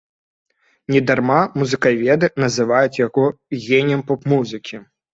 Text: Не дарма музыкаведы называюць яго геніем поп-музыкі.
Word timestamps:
Не 0.95 1.01
дарма 1.09 1.41
музыкаведы 1.63 2.33
называюць 2.47 3.01
яго 3.05 3.29
геніем 3.67 4.01
поп-музыкі. 4.13 4.87